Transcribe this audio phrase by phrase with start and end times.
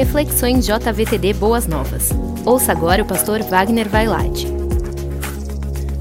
[0.00, 2.08] Reflexões JVTD Boas Novas.
[2.46, 4.46] Ouça agora o pastor Wagner Vailate.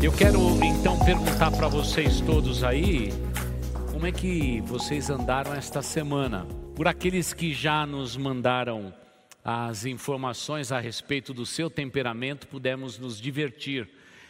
[0.01, 3.11] Eu quero então perguntar para vocês todos aí,
[3.91, 6.47] como é que vocês andaram esta semana?
[6.77, 8.93] Por aqueles que já nos mandaram
[9.43, 13.85] as informações a respeito do seu temperamento, pudemos nos divertir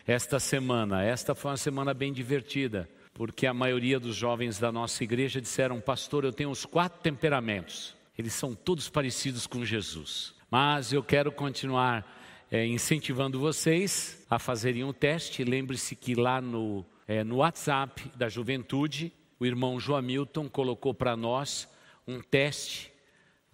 [0.07, 1.03] esta semana.
[1.03, 5.79] Esta foi uma semana bem divertida, porque a maioria dos jovens da nossa igreja disseram:
[5.79, 10.33] Pastor, eu tenho os quatro temperamentos, eles são todos parecidos com Jesus.
[10.51, 12.05] Mas eu quero continuar
[12.51, 15.41] é, incentivando vocês a fazerem um teste.
[15.45, 21.15] Lembre-se que lá no, é, no WhatsApp da juventude, o irmão João Milton colocou para
[21.15, 21.65] nós
[22.05, 22.91] um teste,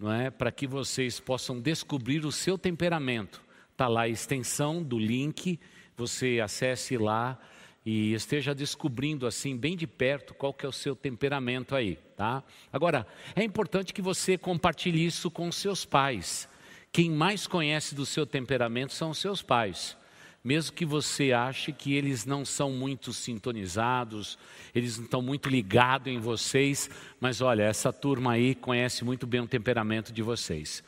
[0.00, 3.40] não é, para que vocês possam descobrir o seu temperamento.
[3.70, 5.60] Está lá a extensão do link,
[5.96, 7.38] você acesse lá
[7.86, 12.42] e esteja descobrindo assim bem de perto qual que é o seu temperamento aí, tá?
[12.72, 16.48] Agora, é importante que você compartilhe isso com seus pais.
[16.90, 19.96] Quem mais conhece do seu temperamento são os seus pais.
[20.42, 24.36] Mesmo que você ache que eles não são muito sintonizados,
[24.74, 26.90] eles não estão muito ligados em vocês,
[27.20, 30.82] mas olha, essa turma aí conhece muito bem o temperamento de vocês.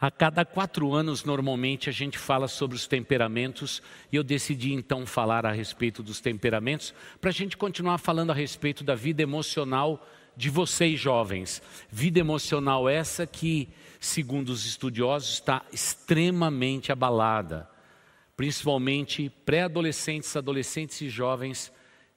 [0.00, 3.82] A cada quatro anos, normalmente, a gente fala sobre os temperamentos,
[4.12, 8.34] e eu decidi então falar a respeito dos temperamentos, para a gente continuar falando a
[8.34, 11.60] respeito da vida emocional de vocês jovens.
[11.90, 17.68] Vida emocional essa que, segundo os estudiosos, está extremamente abalada.
[18.36, 21.72] Principalmente pré-adolescentes, adolescentes e jovens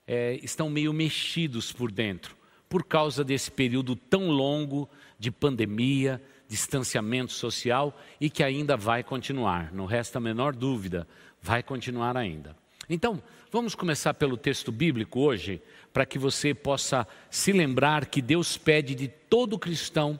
[0.05, 2.37] é, estão meio mexidos por dentro,
[2.69, 4.87] por causa desse período tão longo
[5.17, 11.07] de pandemia, distanciamento social e que ainda vai continuar, não resta a menor dúvida,
[11.41, 12.53] vai continuar ainda.
[12.89, 15.61] Então, vamos começar pelo texto bíblico hoje,
[15.93, 20.19] para que você possa se lembrar que Deus pede de todo cristão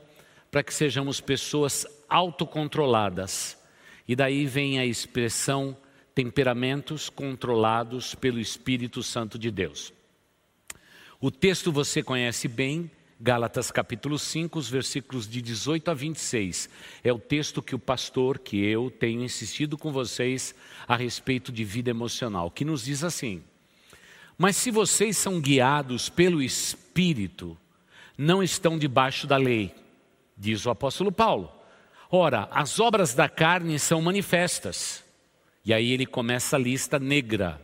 [0.50, 3.58] para que sejamos pessoas autocontroladas.
[4.08, 5.76] E daí vem a expressão
[6.16, 9.92] temperamentos controlados pelo Espírito Santo de Deus.
[11.20, 12.90] O texto você conhece bem,
[13.24, 16.68] Gálatas capítulo 5, os versículos de 18 a 26.
[17.04, 20.56] É o texto que o pastor, que eu tenho insistido com vocês
[20.88, 23.44] a respeito de vida emocional, que nos diz assim:
[24.40, 27.56] mas se vocês são guiados pelo Espírito,
[28.18, 29.72] não estão debaixo da lei,
[30.36, 31.52] diz o apóstolo Paulo.
[32.10, 35.04] Ora, as obras da carne são manifestas.
[35.64, 37.62] E aí ele começa a lista negra: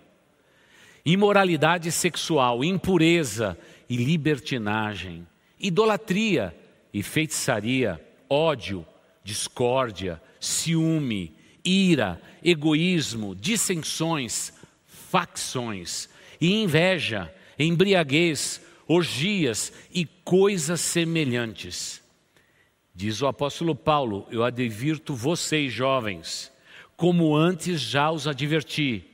[1.04, 3.58] imoralidade sexual, impureza
[3.90, 5.26] e libertinagem,
[5.60, 6.56] idolatria
[6.94, 8.86] e feitiçaria, ódio,
[9.24, 14.54] discórdia, ciúme, ira, egoísmo, dissensões,
[14.86, 16.10] facções
[16.40, 22.02] e inveja, embriaguez, orgias e coisas semelhantes.
[22.94, 26.52] Diz o apóstolo Paulo: Eu advirto vocês, jovens,
[26.96, 29.06] como antes já os adverti,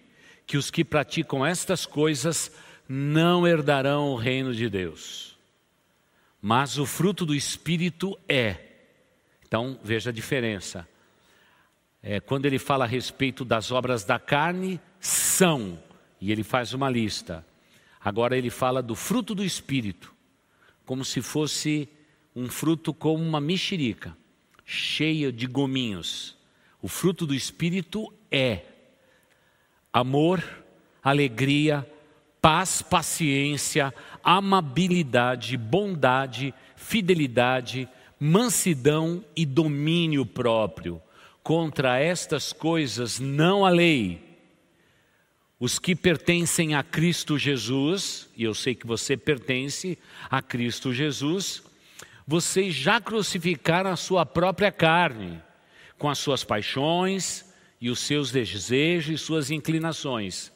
[0.45, 2.51] que os que praticam estas coisas
[2.87, 5.32] não herdarão o reino de Deus.
[6.45, 8.57] Mas o fruto do Espírito é.
[9.47, 10.85] Então, veja a diferença.
[12.01, 15.81] É, quando ele fala a respeito das obras da carne, são
[16.19, 17.47] e ele faz uma lista.
[17.97, 20.13] Agora ele fala do fruto do Espírito,
[20.85, 21.87] como se fosse
[22.35, 24.13] um fruto como uma mexerica,
[24.65, 26.35] cheia de gominhos.
[26.81, 28.65] O fruto do Espírito é
[29.93, 30.43] amor,
[31.01, 31.89] alegria,
[32.41, 33.93] paz, paciência,
[34.23, 37.87] amabilidade, bondade, fidelidade,
[38.19, 41.01] mansidão e domínio próprio.
[41.43, 44.33] Contra estas coisas não há lei.
[45.59, 49.97] Os que pertencem a Cristo Jesus, e eu sei que você pertence
[50.29, 51.63] a Cristo Jesus,
[52.25, 55.41] vocês já crucificaram a sua própria carne,
[55.97, 57.45] com as suas paixões
[57.79, 60.51] e os seus desejos e suas inclinações.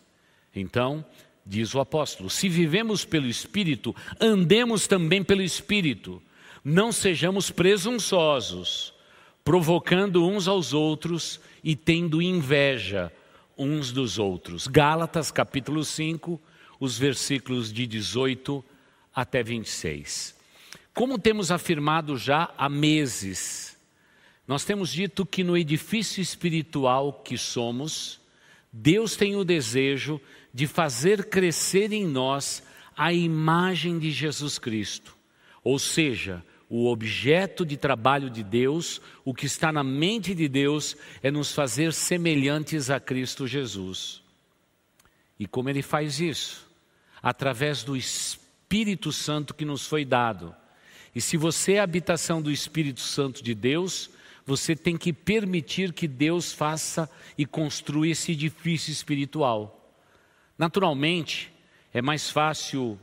[0.55, 1.05] Então,
[1.47, 6.21] diz o apóstolo: se vivemos pelo Espírito, andemos também pelo Espírito,
[6.63, 8.93] não sejamos presunçosos,
[9.43, 13.11] provocando uns aos outros e tendo inveja
[13.57, 14.67] uns dos outros.
[14.67, 16.39] Gálatas capítulo 5,
[16.79, 18.63] os versículos de 18
[19.15, 20.35] até 26.
[20.93, 23.77] Como temos afirmado já há meses,
[24.47, 28.19] nós temos dito que no edifício espiritual que somos,
[28.71, 30.21] Deus tem o desejo
[30.53, 32.63] de fazer crescer em nós
[32.95, 35.15] a imagem de Jesus Cristo.
[35.63, 40.97] Ou seja, o objeto de trabalho de Deus, o que está na mente de Deus,
[41.21, 44.21] é nos fazer semelhantes a Cristo Jesus.
[45.39, 46.67] E como Ele faz isso?
[47.21, 50.53] Através do Espírito Santo que nos foi dado.
[51.15, 54.09] E se você é a habitação do Espírito Santo de Deus,
[54.45, 59.76] você tem que permitir que Deus faça e construa esse edifício espiritual.
[60.57, 61.53] Naturalmente,
[61.93, 62.99] é mais fácil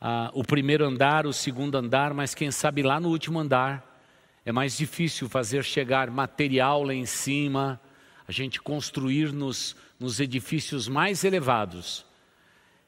[0.00, 4.00] ah, o primeiro andar, o segundo andar, mas quem sabe lá no último andar
[4.44, 7.80] é mais difícil fazer chegar material lá em cima,
[8.26, 12.04] a gente construir nos, nos edifícios mais elevados.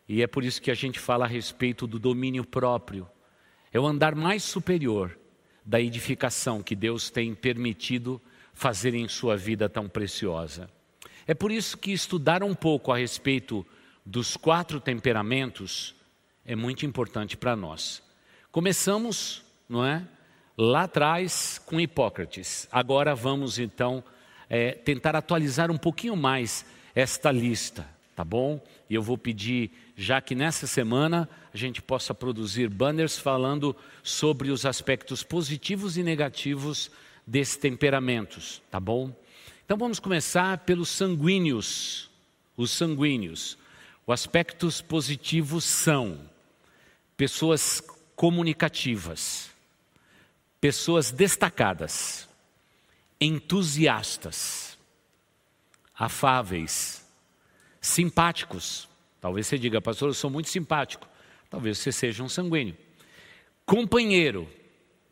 [0.09, 3.09] E é por isso que a gente fala a respeito do domínio próprio.
[3.73, 5.19] É o andar mais superior
[5.65, 8.21] da edificação que Deus tem permitido
[8.55, 10.71] fazer em sua vida tão preciosa.
[11.29, 13.65] É por isso que estudar um pouco a respeito
[14.03, 15.95] dos quatro temperamentos
[16.43, 18.03] é muito importante para nós.
[18.51, 20.09] Começamos, não é?
[20.57, 22.67] Lá atrás com Hipócrates.
[22.73, 24.03] Agora vamos então
[24.49, 26.65] é, tentar atualizar um pouquinho mais
[26.95, 27.87] esta lista,
[28.17, 28.59] tá bom?
[28.89, 34.51] E eu vou pedir, já que nessa semana a gente possa produzir banners falando sobre
[34.51, 36.91] os aspectos positivos e negativos
[37.27, 39.15] desses temperamentos, tá bom?
[39.69, 42.09] Então vamos começar pelos sanguíneos.
[42.57, 43.59] Os sanguíneos.
[44.07, 46.19] Os aspectos positivos são
[47.19, 47.83] pessoas
[48.17, 49.51] comunicativas,
[50.59, 52.27] pessoas destacadas,
[53.21, 54.79] entusiastas,
[55.95, 57.07] afáveis,
[57.79, 58.89] simpáticos.
[59.21, 61.07] Talvez você diga, pastor, eu sou muito simpático.
[61.51, 62.75] Talvez você seja um sanguíneo.
[63.67, 64.49] Companheiro,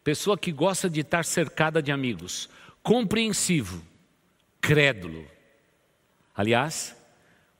[0.02, 2.48] pessoa que gosta de estar cercada de amigos.
[2.82, 3.84] Compreensivo,
[4.60, 5.26] crédulo.
[6.34, 6.96] Aliás,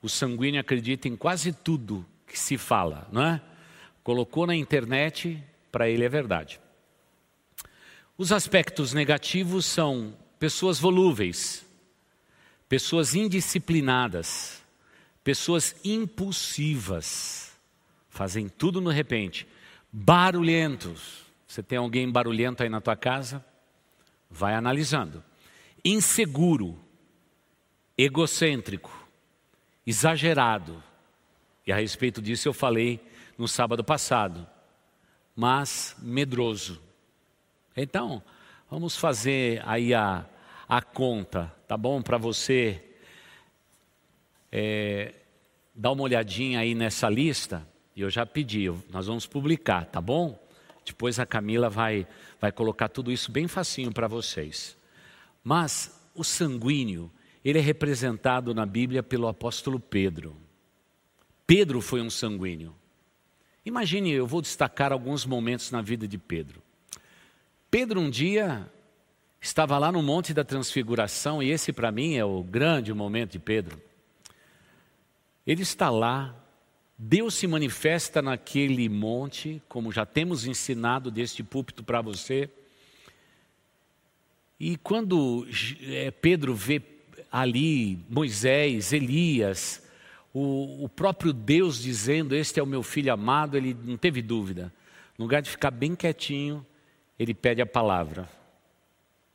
[0.01, 3.41] o sanguíneo acredita em quase tudo que se fala, não é?
[4.03, 6.59] Colocou na internet, para ele é verdade.
[8.17, 11.65] Os aspectos negativos são pessoas volúveis,
[12.69, 14.63] pessoas indisciplinadas,
[15.23, 17.51] pessoas impulsivas,
[18.09, 19.47] fazem tudo no repente,
[19.91, 21.25] barulhentos.
[21.47, 23.43] Você tem alguém barulhento aí na tua casa?
[24.29, 25.23] Vai analisando.
[25.83, 26.77] Inseguro,
[27.97, 28.91] egocêntrico,
[29.85, 30.83] exagerado.
[31.65, 32.99] E a respeito disso eu falei
[33.37, 34.47] no sábado passado.
[35.35, 36.81] Mas medroso.
[37.75, 38.23] Então,
[38.69, 40.25] vamos fazer aí a,
[40.67, 42.01] a conta, tá bom?
[42.01, 42.83] Para você
[44.51, 45.13] é,
[45.75, 47.67] dar uma olhadinha aí nessa lista.
[47.95, 50.39] E eu já pedi, nós vamos publicar, tá bom?
[50.85, 52.07] Depois a Camila vai,
[52.39, 54.77] vai colocar tudo isso bem facinho para vocês.
[55.43, 57.11] Mas o sanguíneo,
[57.49, 60.35] ele é representado na Bíblia pelo apóstolo Pedro.
[61.45, 62.75] Pedro foi um sanguíneo.
[63.65, 66.61] Imagine, eu vou destacar alguns momentos na vida de Pedro.
[67.71, 68.69] Pedro um dia
[69.39, 73.39] estava lá no Monte da Transfiguração, e esse para mim é o grande momento de
[73.39, 73.81] Pedro.
[75.45, 76.35] Ele está lá,
[76.97, 82.49] Deus se manifesta naquele monte, como já temos ensinado deste púlpito para você.
[84.59, 85.47] E quando
[85.81, 86.96] é, Pedro vê
[87.31, 89.83] ali Moisés, Elias,
[90.33, 94.73] o, o próprio Deus dizendo: Este é o meu filho amado, ele não teve dúvida.
[95.17, 96.65] No lugar de ficar bem quietinho,
[97.17, 98.29] ele pede a palavra.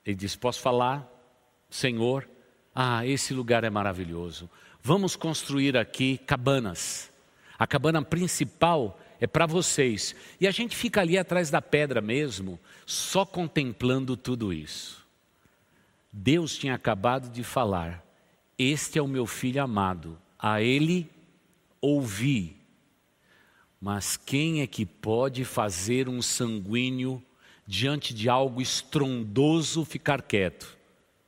[0.06, 1.08] Ele diz: Posso falar?
[1.68, 2.28] Senhor,
[2.74, 4.48] ah, esse lugar é maravilhoso.
[4.82, 7.10] Vamos construir aqui cabanas.
[7.58, 10.14] A cabana principal é para vocês.
[10.40, 15.01] E a gente fica ali atrás da pedra mesmo, só contemplando tudo isso.
[16.12, 18.04] Deus tinha acabado de falar:
[18.58, 21.08] Este é o meu filho amado, a ele
[21.80, 22.56] ouvi.
[23.80, 27.22] Mas quem é que pode fazer um sanguíneo
[27.66, 30.76] diante de algo estrondoso ficar quieto?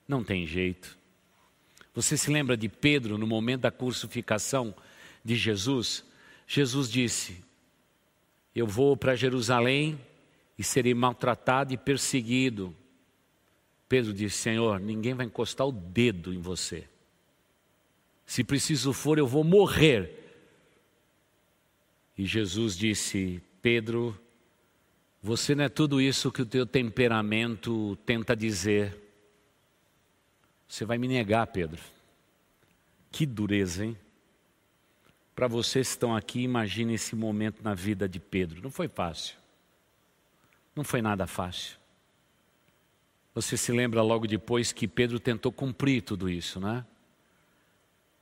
[0.06, 0.96] Não tem jeito.
[1.94, 4.74] Você se lembra de Pedro no momento da crucificação
[5.24, 6.04] de Jesus?
[6.46, 7.42] Jesus disse:
[8.54, 9.98] Eu vou para Jerusalém
[10.58, 12.74] e serei maltratado e perseguido.
[13.88, 16.88] Pedro disse: Senhor, ninguém vai encostar o dedo em você.
[18.26, 20.20] Se preciso for, eu vou morrer.
[22.16, 24.18] E Jesus disse: Pedro,
[25.22, 28.96] você não é tudo isso que o teu temperamento tenta dizer.
[30.68, 31.80] Você vai me negar, Pedro.
[33.10, 33.96] Que dureza, hein?
[35.34, 38.62] Para vocês que estão aqui, imagine esse momento na vida de Pedro.
[38.62, 39.36] Não foi fácil.
[40.74, 41.76] Não foi nada fácil.
[43.34, 46.84] Você se lembra logo depois que Pedro tentou cumprir tudo isso, né?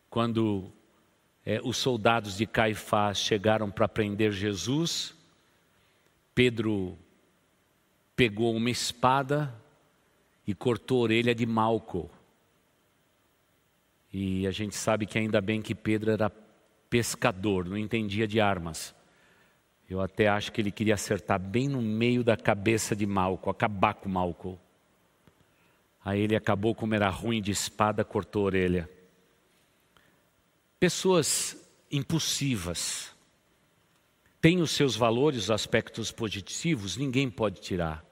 [0.08, 0.72] Quando
[1.44, 5.14] é, os soldados de Caifás chegaram para prender Jesus,
[6.34, 6.96] Pedro
[8.16, 9.54] pegou uma espada
[10.46, 12.10] e cortou a orelha de Malco.
[14.12, 16.30] E a gente sabe que ainda bem que Pedro era
[16.88, 18.94] pescador, não entendia de armas.
[19.88, 23.94] Eu até acho que ele queria acertar bem no meio da cabeça de Malco, acabar
[23.94, 24.58] com Malco.
[26.04, 28.90] Aí ele acabou, como era ruim de espada, cortou a orelha.
[30.80, 31.56] Pessoas
[31.90, 33.12] impulsivas
[34.40, 38.04] têm os seus valores, os aspectos positivos, ninguém pode tirar.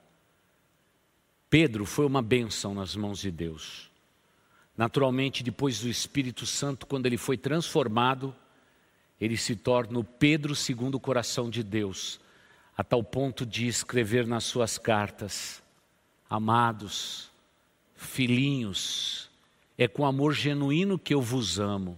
[1.49, 3.91] Pedro foi uma bênção nas mãos de Deus.
[4.77, 8.33] Naturalmente, depois do Espírito Santo, quando ele foi transformado,
[9.19, 12.21] ele se torna o Pedro segundo o coração de Deus,
[12.75, 15.61] a tal ponto de escrever nas suas cartas:
[16.29, 17.30] Amados,
[18.01, 19.29] filhinhos,
[19.77, 21.97] é com amor genuíno que eu vos amo.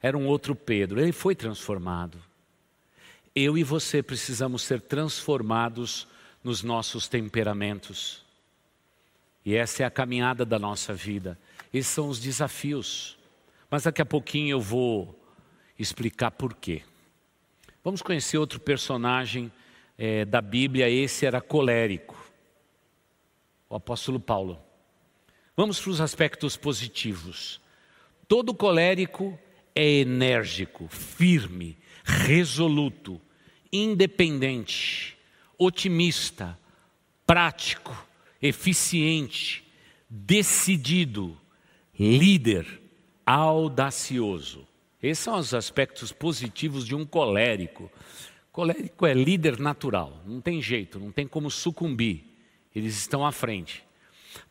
[0.00, 2.18] Era um outro Pedro, ele foi transformado.
[3.34, 6.06] Eu e você precisamos ser transformados
[6.42, 8.22] nos nossos temperamentos.
[9.44, 11.38] E essa é a caminhada da nossa vida.
[11.72, 13.18] Esses são os desafios.
[13.68, 15.18] Mas daqui a pouquinho eu vou
[15.78, 16.82] explicar por quê.
[17.82, 19.50] Vamos conhecer outro personagem
[19.98, 22.16] é, da Bíblia, esse era colérico,
[23.68, 24.63] o apóstolo Paulo.
[25.56, 27.60] Vamos para os aspectos positivos.
[28.26, 29.38] Todo colérico
[29.72, 33.20] é enérgico, firme, resoluto,
[33.72, 35.16] independente,
[35.56, 36.58] otimista,
[37.24, 38.06] prático,
[38.42, 39.64] eficiente,
[40.10, 41.36] decidido,
[41.98, 42.66] líder,
[43.24, 44.66] audacioso.
[45.00, 47.90] Esses são os aspectos positivos de um colérico.
[48.50, 52.24] Colérico é líder natural, não tem jeito, não tem como sucumbir.
[52.74, 53.84] Eles estão à frente.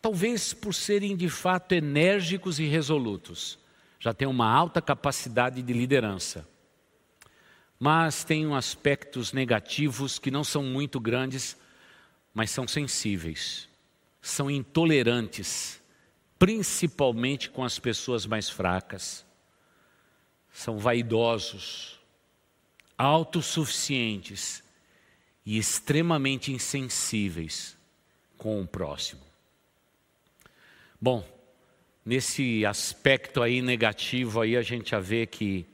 [0.02, 3.60] Talvez por serem de fato enérgicos e resolutos,
[4.00, 6.48] já têm uma alta capacidade de liderança.
[7.80, 11.58] Mas tem aspectos negativos que não são muito grandes,
[12.34, 13.70] mas são sensíveis
[14.24, 15.82] são intolerantes,
[16.40, 19.26] principalmente com as pessoas mais fracas.
[20.50, 22.00] São vaidosos,
[22.98, 24.64] autossuficientes
[25.46, 27.78] e extremamente insensíveis
[28.38, 29.22] com o próximo.
[31.04, 31.22] Bom,
[32.06, 35.66] nesse aspecto aí negativo aí a gente já vê que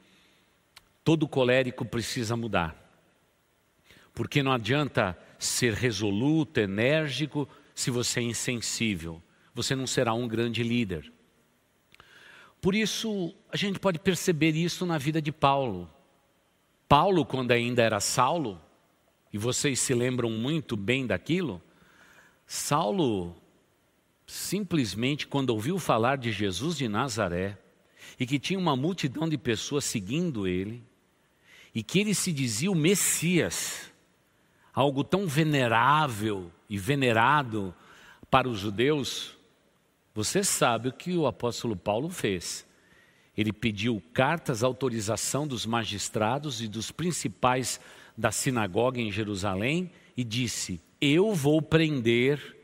[1.03, 2.75] todo colérico precisa mudar.
[4.11, 9.21] Porque não adianta ser resoluto, enérgico, se você é insensível,
[9.53, 11.13] você não será um grande líder.
[12.59, 15.87] Por isso, a gente pode perceber isso na vida de Paulo.
[16.87, 18.59] Paulo, quando ainda era Saulo,
[19.31, 21.61] e vocês se lembram muito bem daquilo,
[22.47, 23.39] Saulo
[24.29, 27.57] simplesmente, quando ouviu falar de Jesus de Nazaré,
[28.19, 30.83] e que tinha uma multidão de pessoas seguindo ele,
[31.73, 33.91] e que ele se dizia o Messias,
[34.71, 37.73] algo tão venerável e venerado
[38.29, 39.35] para os judeus,
[40.13, 42.67] você sabe o que o apóstolo Paulo fez.
[43.35, 47.79] Ele pediu cartas, autorização dos magistrados e dos principais
[48.15, 52.58] da sinagoga em Jerusalém e disse: Eu vou prender,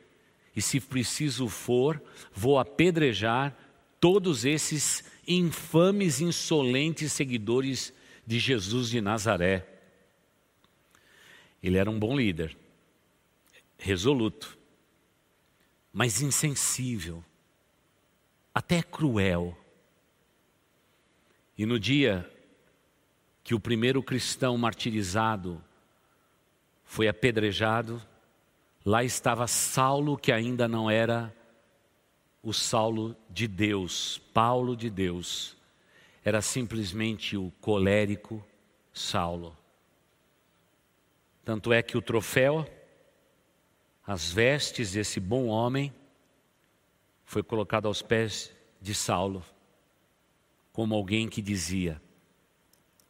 [0.56, 2.02] e se preciso for,
[2.34, 3.56] vou apedrejar
[4.00, 7.94] todos esses infames, insolentes seguidores
[8.26, 9.68] de Jesus de Nazaré.
[11.62, 12.56] Ele era um bom líder,
[13.78, 14.58] resoluto,
[15.92, 17.24] mas insensível,
[18.54, 19.58] até cruel.
[21.58, 22.30] E no dia
[23.44, 25.62] que o primeiro cristão martirizado
[26.84, 28.02] foi apedrejado,
[28.86, 31.36] lá estava Saulo, que ainda não era
[32.44, 35.58] o Saulo de Deus, Paulo de Deus,
[36.24, 38.46] era simplesmente o colérico
[38.94, 39.58] Saulo.
[41.44, 42.70] Tanto é que o troféu,
[44.06, 45.92] as vestes desse bom homem,
[47.26, 49.44] foi colocado aos pés de Saulo,
[50.72, 52.00] como alguém que dizia: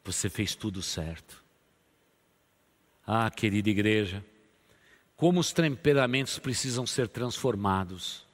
[0.05, 1.43] Você fez tudo certo.
[3.05, 4.23] Ah, querida igreja,
[5.15, 8.25] como os temperamentos precisam ser transformados,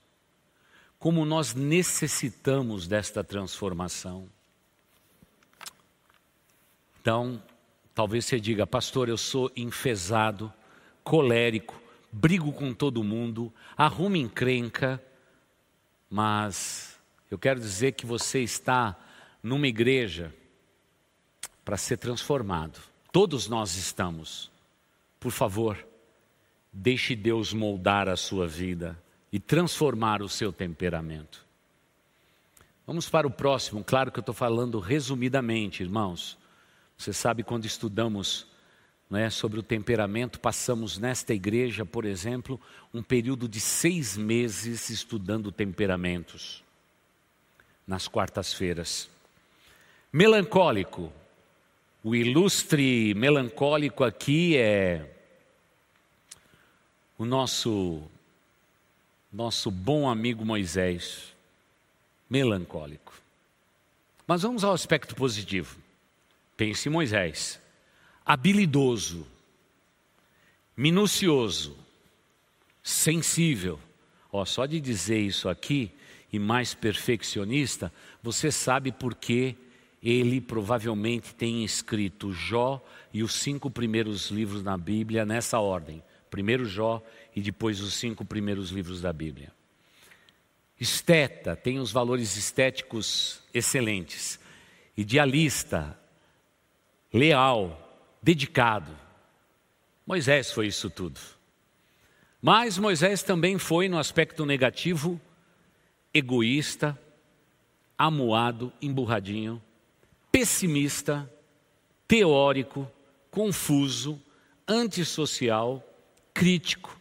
[0.97, 4.27] como nós necessitamos desta transformação.
[6.99, 7.41] Então,
[7.93, 10.51] Talvez você diga, pastor, eu sou enfesado,
[11.03, 11.79] colérico,
[12.11, 15.01] brigo com todo mundo, arrumo encrenca,
[16.09, 16.97] mas
[17.29, 18.97] eu quero dizer que você está
[19.43, 20.33] numa igreja
[21.65, 22.79] para ser transformado.
[23.11, 24.49] Todos nós estamos.
[25.19, 25.85] Por favor,
[26.71, 28.97] deixe Deus moldar a sua vida
[29.31, 31.45] e transformar o seu temperamento.
[32.85, 36.37] Vamos para o próximo, claro que eu estou falando resumidamente, irmãos.
[36.97, 38.47] Você sabe, quando estudamos
[39.09, 42.59] né, sobre o temperamento, passamos nesta igreja, por exemplo,
[42.93, 46.63] um período de seis meses estudando temperamentos,
[47.85, 49.09] nas quartas-feiras.
[50.11, 51.11] Melancólico.
[52.03, 55.20] O ilustre melancólico aqui é
[57.21, 58.01] o nosso
[59.31, 61.35] nosso bom amigo Moisés,
[62.27, 63.13] melancólico.
[64.25, 65.77] Mas vamos ao aspecto positivo.
[66.57, 67.61] Pense em Moisés,
[68.25, 69.27] habilidoso,
[70.75, 71.77] minucioso,
[72.81, 73.79] sensível.
[74.31, 75.91] Ó, só de dizer isso aqui,
[76.33, 79.55] e mais perfeccionista, você sabe por que
[80.01, 86.01] ele provavelmente tem escrito Jó e os cinco primeiros livros na Bíblia nessa ordem.
[86.31, 87.03] Primeiro Jó
[87.35, 89.51] e depois os cinco primeiros livros da Bíblia.
[90.79, 94.39] Esteta, tem os valores estéticos excelentes.
[94.97, 95.99] Idealista,
[97.13, 98.97] leal, dedicado.
[100.07, 101.19] Moisés foi isso tudo.
[102.41, 105.21] Mas Moisés também foi, no aspecto negativo,
[106.13, 106.99] egoísta,
[107.97, 109.61] amuado, emburradinho,
[110.31, 111.31] pessimista,
[112.07, 112.89] teórico,
[113.29, 114.19] confuso,
[114.67, 115.87] antissocial,
[116.33, 116.97] crítico,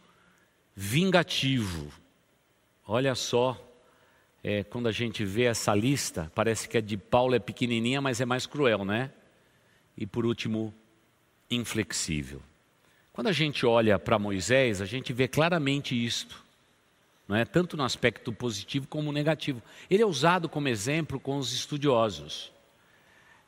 [0.74, 1.92] vingativo.
[2.86, 3.58] Olha só,
[4.42, 8.20] é, quando a gente vê essa lista, parece que a de Paulo é pequenininha, mas
[8.20, 9.10] é mais cruel, né?
[9.96, 10.74] E por último,
[11.50, 12.40] inflexível.
[13.12, 16.42] Quando a gente olha para Moisés, a gente vê claramente isto,
[17.28, 17.44] não é?
[17.44, 19.62] tanto no aspecto positivo como negativo.
[19.90, 22.52] Ele é usado como exemplo com os estudiosos.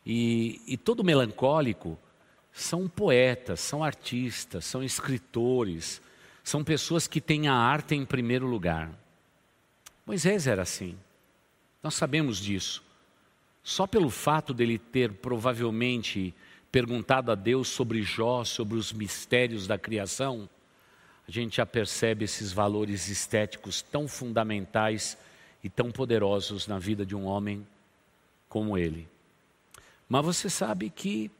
[0.05, 1.99] E, e todo melancólico
[2.53, 6.03] são poetas, são artistas, são escritores,
[6.45, 8.91] são pessoas que têm a arte em primeiro lugar.
[10.05, 10.97] Moisés era assim,
[11.83, 12.83] nós sabemos disso.
[13.63, 16.35] Só pelo fato dele ter provavelmente
[16.71, 20.49] perguntado a Deus sobre Jó, sobre os mistérios da criação,
[21.27, 25.17] a gente já percebe esses valores estéticos tão fundamentais
[25.63, 27.67] e tão poderosos na vida de um homem
[28.49, 29.09] como ele.
[30.09, 31.31] Mas você sabe que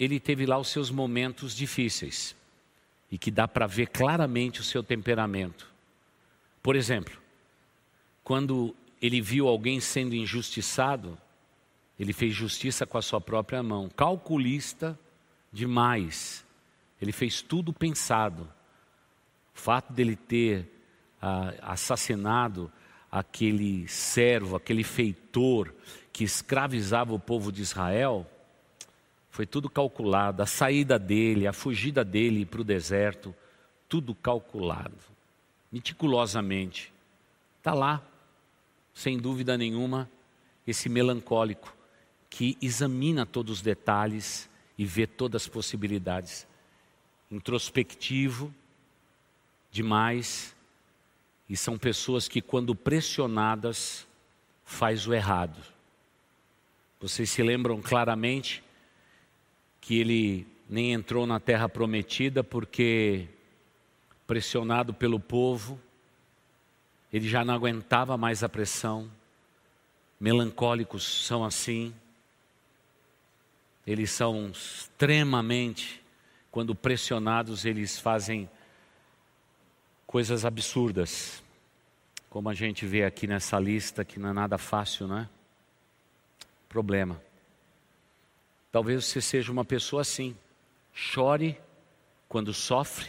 [0.00, 2.34] ele teve lá os seus momentos difíceis
[3.12, 5.70] e que dá para ver claramente o seu temperamento.
[6.62, 7.20] Por exemplo,
[8.24, 11.18] quando ele viu alguém sendo injustiçado,
[11.98, 14.98] ele fez justiça com a sua própria mão, calculista
[15.52, 16.46] demais.
[17.00, 18.44] Ele fez tudo pensado.
[19.54, 20.66] O fato dele ter
[21.20, 22.72] ah, assassinado
[23.12, 25.74] aquele servo, aquele feitor
[26.10, 28.26] que escravizava o povo de Israel,
[29.40, 30.42] foi tudo calculado.
[30.42, 33.34] A saída dele, a fugida dele para o deserto,
[33.88, 34.98] tudo calculado,
[35.72, 36.92] meticulosamente.
[37.56, 38.02] Está lá,
[38.92, 40.10] sem dúvida nenhuma,
[40.66, 41.74] esse melancólico
[42.28, 46.46] que examina todos os detalhes e vê todas as possibilidades.
[47.30, 48.54] Introspectivo
[49.70, 50.54] demais
[51.48, 54.06] e são pessoas que quando pressionadas
[54.66, 55.62] faz o errado.
[57.00, 58.62] Vocês se lembram claramente
[59.80, 63.26] que ele nem entrou na terra prometida porque
[64.26, 65.80] pressionado pelo povo,
[67.12, 69.10] ele já não aguentava mais a pressão.
[70.20, 71.92] Melancólicos são assim
[73.86, 76.00] eles são extremamente,
[76.50, 78.48] quando pressionados, eles fazem
[80.06, 81.42] coisas absurdas,
[82.28, 85.28] como a gente vê aqui nessa lista, que não é nada fácil, né?
[86.68, 87.20] Problema.
[88.72, 90.36] Talvez você seja uma pessoa assim,
[90.92, 91.58] chore
[92.28, 93.08] quando sofre,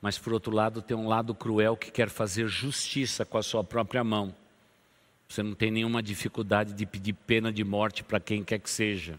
[0.00, 3.62] mas por outro lado tem um lado cruel que quer fazer justiça com a sua
[3.62, 4.34] própria mão.
[5.28, 9.18] Você não tem nenhuma dificuldade de pedir pena de morte para quem quer que seja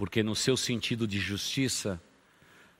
[0.00, 2.00] porque no seu sentido de justiça,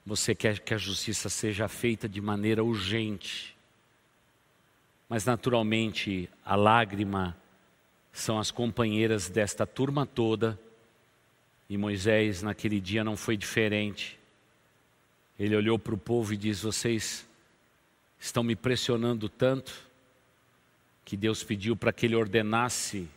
[0.06, 3.54] você quer que a justiça seja feita de maneira urgente.
[5.06, 7.36] Mas naturalmente, a lágrima
[8.10, 10.58] são as companheiras desta turma toda,
[11.70, 14.18] e Moisés naquele dia não foi diferente.
[15.38, 17.24] Ele olhou para o povo e disse: Vocês
[18.18, 19.72] estão me pressionando tanto,
[21.04, 23.08] que Deus pediu para que ele ordenasse,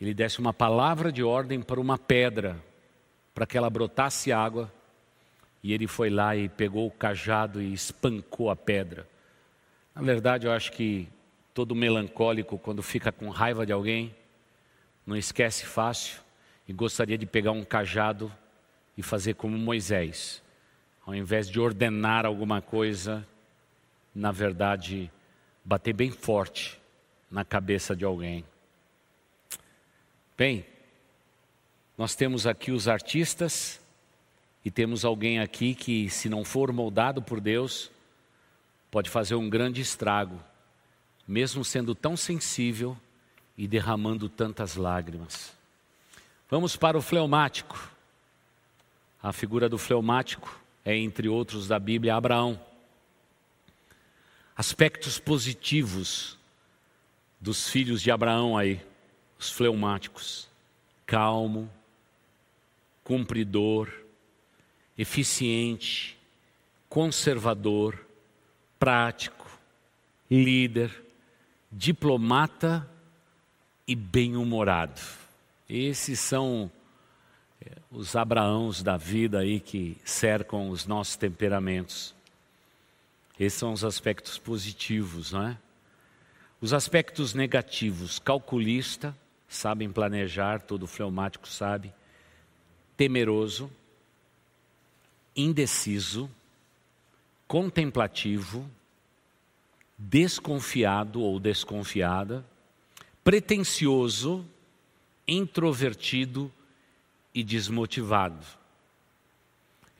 [0.00, 2.60] ele desse uma palavra de ordem para uma pedra
[3.32, 4.70] para que ela brotasse água.
[5.62, 9.06] E ele foi lá e pegou o cajado e espancou a pedra.
[9.94, 11.06] Na verdade, eu acho que
[11.54, 14.12] todo melancólico, quando fica com raiva de alguém,
[15.06, 16.20] não esquece fácil
[16.70, 18.32] e gostaria de pegar um cajado
[18.96, 20.40] e fazer como Moisés.
[21.04, 23.26] Ao invés de ordenar alguma coisa,
[24.14, 25.10] na verdade,
[25.64, 26.80] bater bem forte
[27.28, 28.44] na cabeça de alguém.
[30.38, 30.64] Bem,
[31.98, 33.80] nós temos aqui os artistas
[34.64, 37.90] e temos alguém aqui que, se não for moldado por Deus,
[38.92, 40.40] pode fazer um grande estrago,
[41.26, 42.96] mesmo sendo tão sensível
[43.58, 45.58] e derramando tantas lágrimas.
[46.50, 47.88] Vamos para o fleumático.
[49.22, 52.60] A figura do fleumático é, entre outros da Bíblia, Abraão.
[54.56, 56.36] aspectos positivos
[57.40, 58.84] dos filhos de Abraão aí,
[59.38, 60.48] os fleumáticos:
[61.06, 61.70] calmo,
[63.04, 63.88] cumpridor,
[64.98, 66.18] eficiente,
[66.88, 68.04] conservador,
[68.76, 69.46] prático,
[70.28, 70.90] líder,
[71.70, 72.90] diplomata
[73.86, 75.19] e bem-humorado.
[75.72, 76.68] Esses são
[77.64, 82.12] é, os Abraãos da vida aí que cercam os nossos temperamentos.
[83.38, 85.58] Esses são os aspectos positivos, não é?
[86.60, 89.16] Os aspectos negativos, calculista,
[89.48, 91.94] sabem planejar, todo fleumático sabe,
[92.96, 93.70] temeroso,
[95.36, 96.28] indeciso,
[97.46, 98.68] contemplativo,
[99.96, 102.44] desconfiado ou desconfiada,
[103.22, 104.44] pretensioso,
[105.30, 106.52] introvertido
[107.32, 108.44] e desmotivado.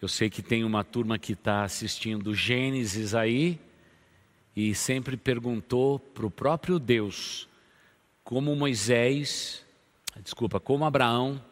[0.03, 3.61] Eu sei que tem uma turma que está assistindo Gênesis aí
[4.57, 7.49] e sempre perguntou para o próprio Deus
[8.25, 9.65] como Moisés,
[10.23, 11.43] desculpa, como Abraão,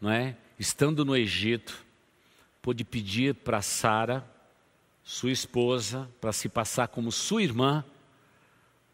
[0.00, 1.84] não é, estando no Egito,
[2.60, 4.24] pôde pedir para Sara,
[5.02, 7.84] sua esposa, para se passar como sua irmã,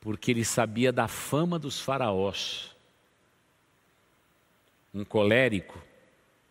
[0.00, 2.74] porque ele sabia da fama dos faraós.
[4.92, 5.79] Um colérico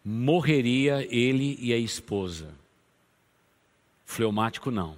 [0.04, 2.54] morreria ele e a esposa.
[4.06, 4.96] Fleumático não.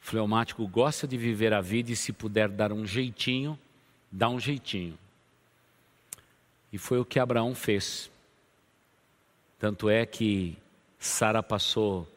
[0.00, 3.58] Fleumático gosta de viver a vida e se puder dar um jeitinho,
[4.10, 4.98] dá um jeitinho.
[6.72, 8.10] E foi o que Abraão fez.
[9.58, 10.56] Tanto é que
[10.98, 12.08] Sara passou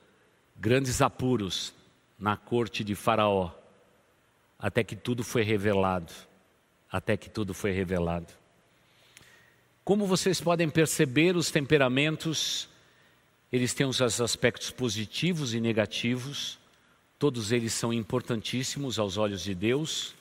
[0.55, 1.73] grandes apuros
[2.17, 3.51] na corte de Faraó,
[4.57, 6.13] até que tudo foi revelado.
[6.89, 8.40] Até que tudo foi revelado.
[9.83, 12.69] Como vocês podem perceber, os temperamentos,
[13.51, 16.59] eles têm os aspectos positivos e negativos,
[17.17, 20.13] todos eles são importantíssimos aos olhos de Deus,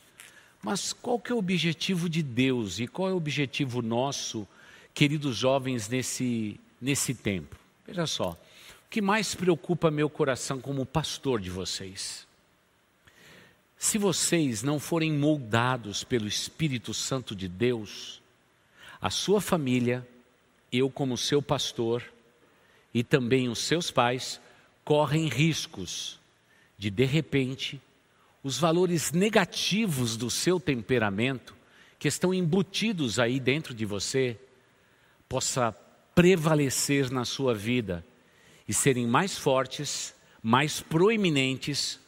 [0.63, 4.49] mas qual que é o objetivo de Deus e qual é o objetivo nosso,
[4.95, 7.55] queridos jovens, nesse, nesse tempo?
[7.87, 12.27] Veja só, o que mais preocupa meu coração como pastor de vocês?
[13.77, 18.20] Se vocês não forem moldados pelo Espírito Santo de Deus,
[19.01, 20.07] a sua família,
[20.73, 22.03] eu como seu pastor
[22.93, 24.41] e também os seus pais
[24.85, 26.19] correm riscos
[26.77, 27.81] de de repente
[28.43, 31.55] os valores negativos do seu temperamento
[31.99, 34.39] que estão embutidos aí dentro de você
[35.29, 35.73] possa
[36.15, 38.05] prevalecer na sua vida
[38.67, 42.01] e serem mais fortes, mais proeminentes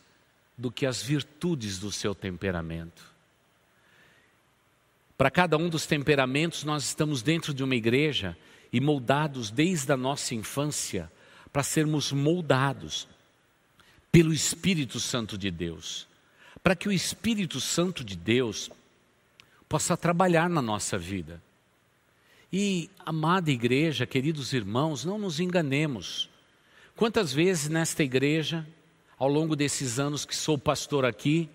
[0.56, 3.11] do que as virtudes do seu temperamento.
[5.16, 8.36] Para cada um dos temperamentos, nós estamos dentro de uma igreja
[8.72, 11.10] e moldados desde a nossa infância
[11.52, 13.06] para sermos moldados
[14.10, 16.08] pelo Espírito Santo de Deus.
[16.62, 18.70] Para que o Espírito Santo de Deus
[19.68, 21.42] possa trabalhar na nossa vida.
[22.52, 26.28] E, amada igreja, queridos irmãos, não nos enganemos.
[26.94, 28.66] Quantas vezes nesta igreja,
[29.18, 31.48] ao longo desses anos que sou pastor aqui,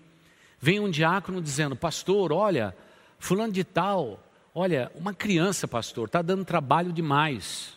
[0.60, 2.76] vem um diácono dizendo: Pastor, olha,
[3.18, 4.22] Fulano de tal,
[4.54, 7.76] olha, uma criança, pastor, está dando trabalho demais.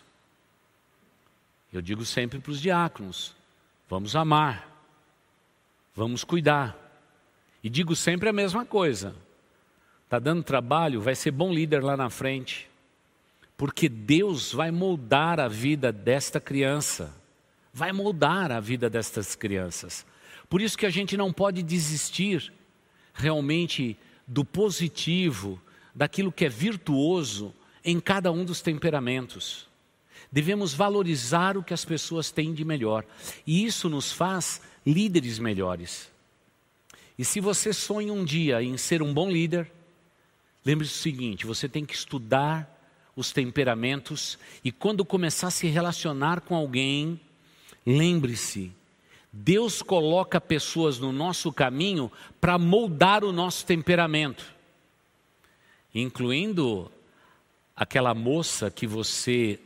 [1.72, 3.34] Eu digo sempre para os diáconos:
[3.88, 4.68] vamos amar,
[5.94, 6.76] vamos cuidar.
[7.62, 9.14] E digo sempre a mesma coisa:
[10.04, 12.68] está dando trabalho, vai ser bom líder lá na frente,
[13.56, 17.14] porque Deus vai moldar a vida desta criança,
[17.72, 20.04] vai moldar a vida destas crianças.
[20.48, 22.52] Por isso que a gente não pode desistir
[23.14, 23.96] realmente
[24.26, 25.60] do positivo,
[25.94, 27.54] daquilo que é virtuoso
[27.84, 29.68] em cada um dos temperamentos.
[30.30, 33.04] Devemos valorizar o que as pessoas têm de melhor,
[33.46, 36.10] e isso nos faz líderes melhores.
[37.18, 39.70] E se você sonha um dia em ser um bom líder,
[40.64, 42.68] lembre-se do seguinte: você tem que estudar
[43.14, 47.20] os temperamentos e quando começar a se relacionar com alguém,
[47.84, 48.72] lembre-se
[49.32, 54.44] Deus coloca pessoas no nosso caminho para moldar o nosso temperamento,
[55.94, 56.92] incluindo
[57.74, 59.58] aquela moça que você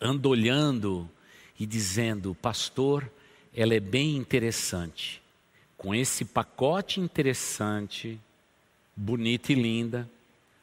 [0.00, 1.10] anda olhando
[1.58, 3.10] e dizendo, pastor,
[3.54, 5.20] ela é bem interessante,
[5.76, 8.20] com esse pacote interessante,
[8.94, 10.08] bonita e linda,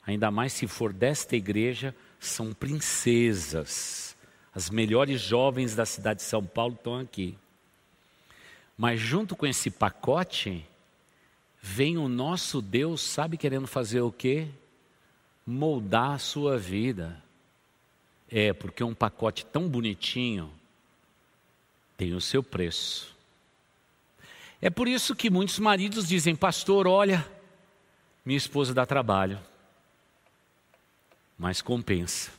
[0.07, 4.15] ainda mais se for desta igreja, são princesas.
[4.55, 7.37] As melhores jovens da cidade de São Paulo estão aqui.
[8.79, 10.65] Mas junto com esse pacote,
[11.61, 14.47] vem o nosso Deus, sabe querendo fazer o quê?
[15.45, 17.21] Moldar a sua vida.
[18.31, 20.49] É, porque um pacote tão bonitinho
[21.97, 23.13] tem o seu preço.
[24.61, 27.29] É por isso que muitos maridos dizem, pastor, olha,
[28.23, 29.41] minha esposa dá trabalho,
[31.37, 32.31] mas compensa.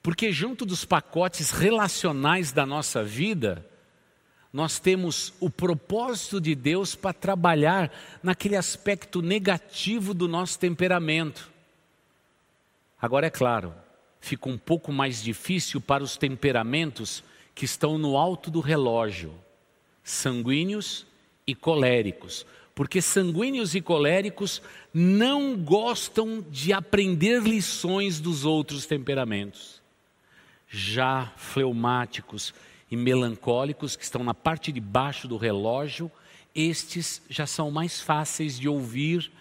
[0.00, 3.68] Porque junto dos pacotes relacionais da nossa vida,
[4.54, 11.50] nós temos o propósito de Deus para trabalhar naquele aspecto negativo do nosso temperamento.
[13.02, 13.74] Agora, é claro,
[14.20, 19.34] fica um pouco mais difícil para os temperamentos que estão no alto do relógio,
[20.04, 21.04] sanguíneos
[21.44, 24.62] e coléricos, porque sanguíneos e coléricos
[24.92, 29.82] não gostam de aprender lições dos outros temperamentos
[30.68, 32.52] já fleumáticos
[32.94, 36.10] e melancólicos, que estão na parte de baixo do relógio,
[36.54, 39.32] estes já são mais fáceis de ouvir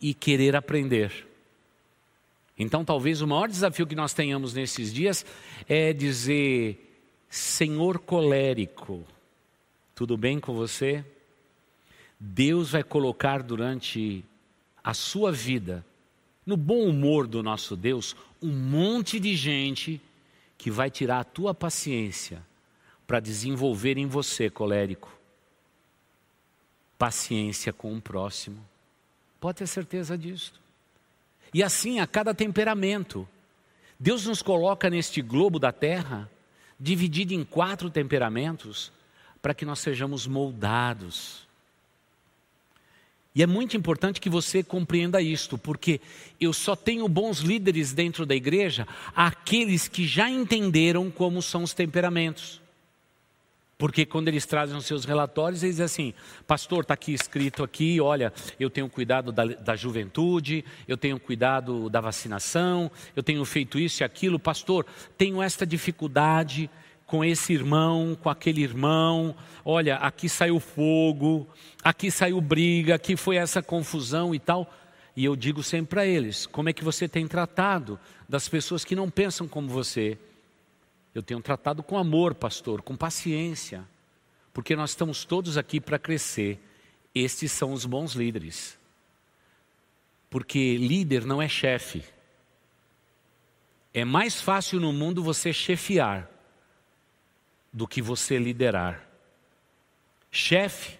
[0.00, 1.28] e querer aprender.
[2.58, 5.26] Então, talvez o maior desafio que nós tenhamos nesses dias
[5.68, 9.04] é dizer: Senhor colérico,
[9.94, 11.04] tudo bem com você?
[12.18, 14.24] Deus vai colocar durante
[14.82, 15.84] a sua vida,
[16.46, 20.00] no bom humor do nosso Deus, um monte de gente
[20.56, 22.42] que vai tirar a tua paciência
[23.06, 25.12] para desenvolver em você, colérico,
[26.98, 28.64] paciência com o próximo.
[29.40, 30.54] Pode ter certeza disso.
[31.52, 33.28] E assim a cada temperamento.
[33.98, 36.28] Deus nos coloca neste globo da terra,
[36.80, 38.90] dividido em quatro temperamentos,
[39.40, 41.44] para que nós sejamos moldados
[43.34, 46.00] e é muito importante que você compreenda isto, porque
[46.40, 51.74] eu só tenho bons líderes dentro da igreja, aqueles que já entenderam como são os
[51.74, 52.62] temperamentos.
[53.84, 56.14] Porque quando eles trazem os seus relatórios, eles dizem assim:
[56.46, 61.90] Pastor, está aqui escrito aqui, olha, eu tenho cuidado da, da, juventude, eu tenho cuidado
[61.90, 64.86] da vacinação, eu tenho feito isso e aquilo, pastor,
[65.18, 66.70] tenho esta dificuldade
[67.04, 71.46] com esse irmão, com aquele irmão, olha, aqui saiu fogo,
[71.82, 74.72] aqui saiu briga, aqui foi essa confusão e tal.
[75.14, 78.96] E eu digo sempre para eles: como é que você tem tratado das pessoas que
[78.96, 80.18] não pensam como você?
[81.14, 83.84] Eu tenho tratado com amor, pastor, com paciência,
[84.52, 86.60] porque nós estamos todos aqui para crescer.
[87.14, 88.76] Estes são os bons líderes.
[90.28, 92.02] Porque líder não é chefe.
[93.92, 96.28] É mais fácil no mundo você chefiar
[97.72, 99.08] do que você liderar.
[100.32, 100.98] Chefe,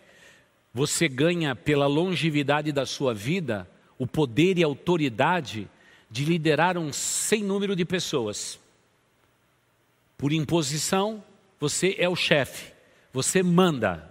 [0.72, 5.68] você ganha pela longevidade da sua vida o poder e autoridade
[6.08, 8.60] de liderar um sem número de pessoas.
[10.24, 11.22] Por imposição,
[11.60, 12.72] você é o chefe,
[13.12, 14.10] você manda.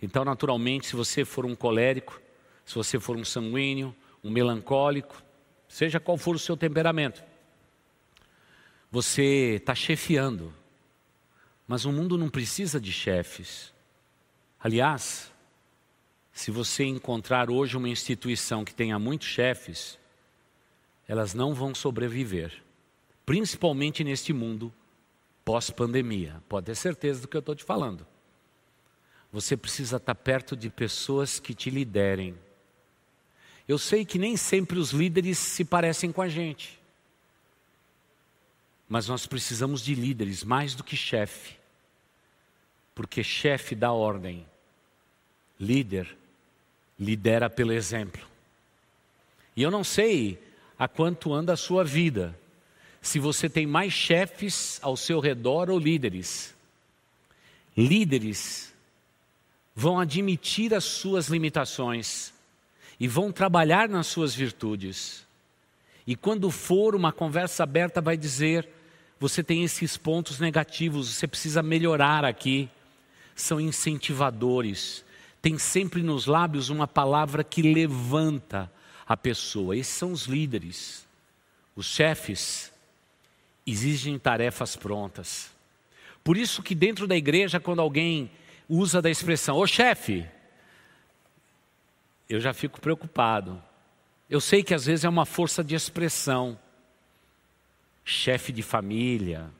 [0.00, 2.18] Então, naturalmente, se você for um colérico,
[2.64, 5.22] se você for um sanguíneo, um melancólico,
[5.68, 7.22] seja qual for o seu temperamento,
[8.90, 10.50] você está chefiando
[11.68, 13.70] mas o mundo não precisa de chefes.
[14.58, 15.30] Aliás,
[16.32, 19.98] se você encontrar hoje uma instituição que tenha muitos chefes,
[21.06, 22.63] elas não vão sobreviver,
[23.24, 24.72] principalmente neste mundo
[25.44, 26.42] pós-pandemia.
[26.48, 28.06] Pode ter certeza do que eu estou te falando.
[29.32, 32.36] Você precisa estar perto de pessoas que te liderem.
[33.66, 36.78] Eu sei que nem sempre os líderes se parecem com a gente.
[38.88, 41.56] Mas nós precisamos de líderes mais do que chefe.
[42.94, 44.46] Porque chefe dá ordem,
[45.58, 46.16] líder
[46.98, 48.24] lidera pelo exemplo.
[49.56, 50.38] E eu não sei
[50.78, 52.38] a quanto anda a sua vida,
[53.04, 56.54] se você tem mais chefes ao seu redor ou líderes.
[57.76, 58.72] Líderes
[59.76, 62.32] vão admitir as suas limitações
[62.98, 65.26] e vão trabalhar nas suas virtudes.
[66.06, 68.66] E quando for uma conversa aberta, vai dizer:
[69.20, 72.70] você tem esses pontos negativos, você precisa melhorar aqui.
[73.36, 75.04] São incentivadores.
[75.42, 78.72] Tem sempre nos lábios uma palavra que levanta
[79.06, 79.76] a pessoa.
[79.76, 81.06] Esses são os líderes.
[81.76, 82.72] Os chefes
[83.66, 85.50] exigem tarefas prontas.
[86.22, 88.30] Por isso que dentro da igreja, quando alguém
[88.68, 90.26] usa da expressão, ô chefe,
[92.28, 93.62] eu já fico preocupado.
[94.28, 96.58] Eu sei que às vezes é uma força de expressão.
[98.04, 99.50] Chefe de família.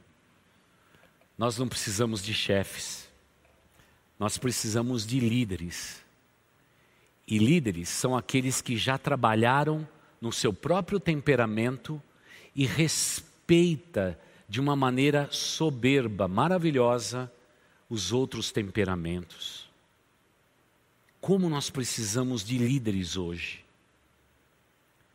[1.36, 3.08] Nós não precisamos de chefes.
[4.18, 6.02] Nós precisamos de líderes.
[7.26, 9.86] E líderes são aqueles que já trabalharam
[10.20, 12.02] no seu próprio temperamento
[12.54, 12.64] e
[13.44, 17.30] respeita de uma maneira soberba, maravilhosa,
[17.88, 19.68] os outros temperamentos.
[21.20, 23.64] Como nós precisamos de líderes hoje.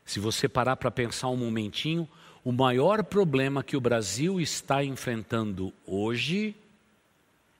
[0.06, 2.08] Se você parar para pensar um momentinho,
[2.44, 6.56] o maior problema que o Brasil está enfrentando hoje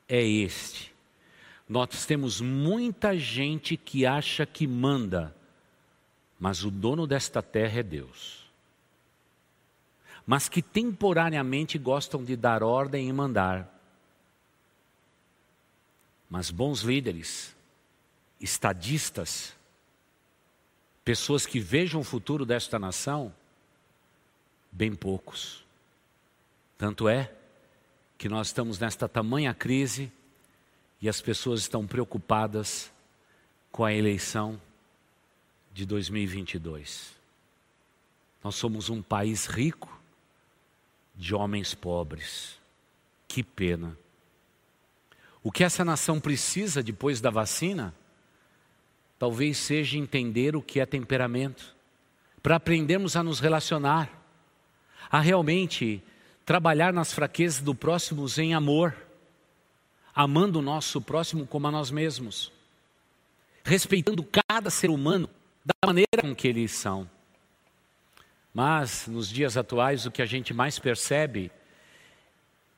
[0.08, 0.92] é este.
[1.68, 5.36] nós temos muita gente que acha que manda,
[6.40, 8.39] mas o dono desta terra é Deus.
[10.30, 13.68] Mas que temporariamente gostam de dar ordem e mandar.
[16.30, 17.56] Mas bons líderes,
[18.40, 19.56] estadistas,
[21.04, 23.34] pessoas que vejam o futuro desta nação,
[24.72, 25.66] bem poucos.
[26.78, 27.34] Tanto é
[28.16, 30.12] que nós estamos nesta tamanha crise
[31.02, 32.92] e as pessoas estão preocupadas
[33.72, 34.62] com a eleição
[35.74, 37.16] de 2022.
[38.44, 39.99] Nós somos um país rico
[41.20, 42.58] de homens pobres.
[43.28, 43.96] Que pena.
[45.44, 47.94] O que essa nação precisa depois da vacina,
[49.20, 51.76] talvez seja entender o que é temperamento,
[52.42, 54.10] para aprendermos a nos relacionar,
[55.12, 56.02] a realmente
[56.46, 58.96] trabalhar nas fraquezas do próximo em amor,
[60.16, 62.52] amando o nosso próximo como a nós mesmos,
[63.64, 65.30] respeitando cada ser humano
[65.66, 67.10] da maneira com que eles são.
[68.54, 71.52] Mas nos dias atuais o que a gente mais percebe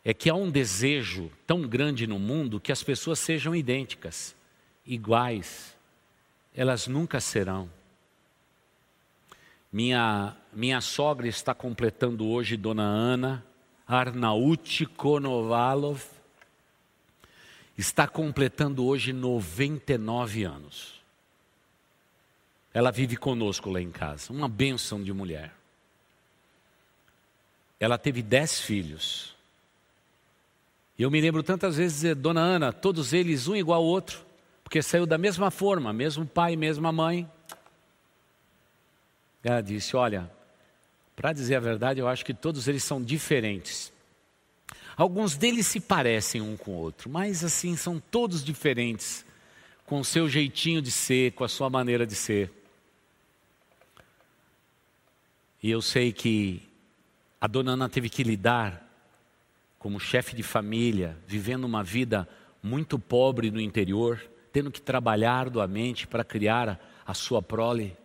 [0.03, 4.35] é que há um desejo tão grande no mundo que as pessoas sejam idênticas,
[4.85, 5.77] iguais.
[6.55, 7.69] Elas nunca serão.
[9.71, 13.45] Minha, minha sogra está completando hoje, Dona Ana
[13.91, 16.01] Arnaut Konovalov,
[17.77, 21.01] está completando hoje 99 anos.
[22.73, 25.53] Ela vive conosco lá em casa, uma bênção de mulher.
[27.81, 29.35] Ela teve dez filhos.
[30.99, 34.23] E eu me lembro tantas vezes dizer, Dona Ana, todos eles um igual ao outro,
[34.63, 37.27] porque saiu da mesma forma, mesmo pai, mesma mãe.
[39.43, 40.31] Ela disse: Olha,
[41.15, 43.91] para dizer a verdade, eu acho que todos eles são diferentes.
[44.95, 49.25] Alguns deles se parecem um com o outro, mas assim são todos diferentes,
[49.87, 52.51] com o seu jeitinho de ser, com a sua maneira de ser.
[55.63, 56.69] E eu sei que
[57.41, 58.87] a dona Ana teve que lidar
[59.79, 62.29] como chefe de família, vivendo uma vida
[62.61, 64.23] muito pobre no interior,
[64.53, 67.97] tendo que trabalhar arduamente para criar a sua prole.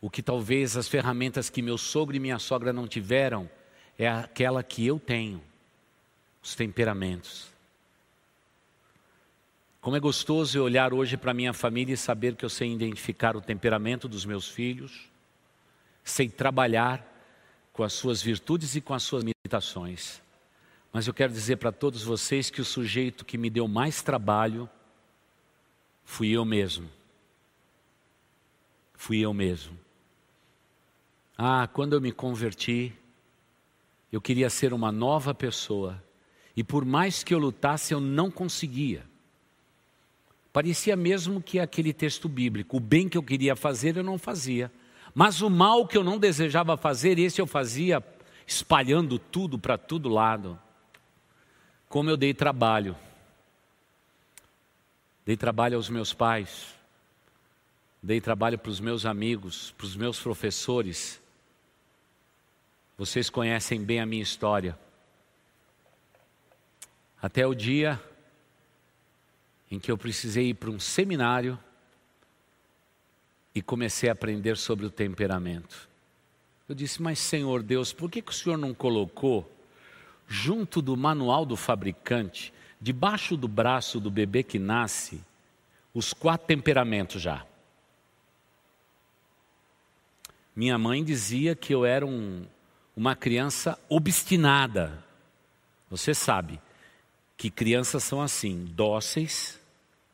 [0.00, 3.50] O que talvez as ferramentas que meu sogro e minha sogra não tiveram
[3.98, 5.42] é aquela que eu tenho,
[6.40, 7.48] os temperamentos.
[9.80, 13.36] Como é gostoso eu olhar hoje para minha família e saber que eu sei identificar
[13.36, 15.08] o temperamento dos meus filhos,
[16.04, 17.17] sei trabalhar
[17.78, 20.20] com as suas virtudes e com as suas limitações.
[20.92, 24.68] Mas eu quero dizer para todos vocês que o sujeito que me deu mais trabalho
[26.04, 26.90] fui eu mesmo.
[28.94, 29.78] Fui eu mesmo.
[31.36, 32.92] Ah, quando eu me converti,
[34.10, 36.02] eu queria ser uma nova pessoa.
[36.56, 39.06] E por mais que eu lutasse, eu não conseguia.
[40.52, 44.68] Parecia mesmo que aquele texto bíblico, o bem que eu queria fazer, eu não fazia.
[45.18, 48.00] Mas o mal que eu não desejava fazer, esse eu fazia
[48.46, 50.56] espalhando tudo para todo lado.
[51.88, 52.96] Como eu dei trabalho.
[55.26, 56.72] Dei trabalho aos meus pais.
[58.00, 61.20] Dei trabalho para os meus amigos, para os meus professores.
[62.96, 64.78] Vocês conhecem bem a minha história.
[67.20, 68.00] Até o dia
[69.68, 71.58] em que eu precisei ir para um seminário
[73.58, 75.88] e comecei a aprender sobre o temperamento.
[76.68, 79.50] Eu disse, mas Senhor Deus, por que, que o Senhor não colocou
[80.28, 85.20] junto do manual do fabricante, debaixo do braço do bebê que nasce,
[85.92, 87.44] os quatro temperamentos já?
[90.54, 92.46] Minha mãe dizia que eu era um,
[92.94, 95.02] uma criança obstinada.
[95.90, 96.60] Você sabe
[97.36, 99.58] que crianças são assim, dóceis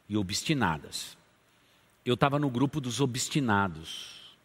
[0.09, 1.14] e obstinadas
[2.04, 4.36] eu estava no grupo dos obstinados.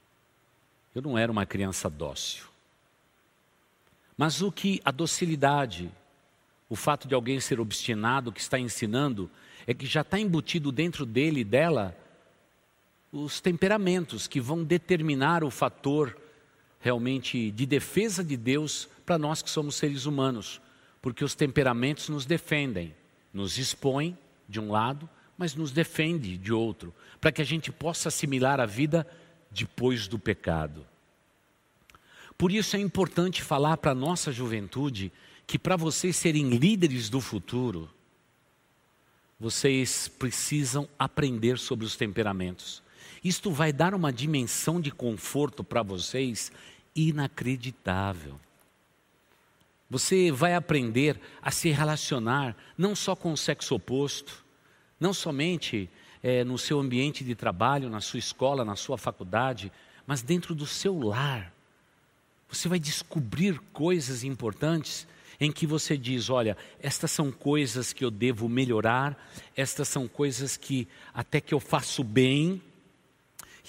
[0.95, 2.45] Eu não era uma criança dócil.
[4.17, 5.91] Mas o que a docilidade,
[6.69, 9.29] o fato de alguém ser obstinado, que está ensinando,
[9.65, 11.97] é que já está embutido dentro dele e dela
[13.11, 16.17] os temperamentos que vão determinar o fator
[16.79, 20.61] realmente de defesa de Deus para nós que somos seres humanos,
[21.01, 22.95] porque os temperamentos nos defendem,
[23.33, 25.09] nos expõem de um lado,
[25.39, 29.07] mas nos defende de outro, para que a gente possa assimilar a vida
[29.49, 30.85] depois do pecado.
[32.37, 35.13] Por isso é importante falar para a nossa juventude
[35.47, 37.89] que para vocês serem líderes do futuro,
[39.39, 42.83] vocês precisam aprender sobre os temperamentos.
[43.23, 46.51] Isto vai dar uma dimensão de conforto para vocês
[46.93, 48.37] inacreditável.
[49.89, 54.48] Você vai aprender a se relacionar não só com o sexo oposto,
[54.99, 55.89] não somente
[56.21, 59.71] é, no seu ambiente de trabalho, na sua escola, na sua faculdade,
[60.05, 61.53] mas dentro do seu lar.
[62.49, 65.07] Você vai descobrir coisas importantes
[65.39, 69.17] em que você diz: olha, estas são coisas que eu devo melhorar,
[69.55, 72.61] estas são coisas que até que eu faço bem,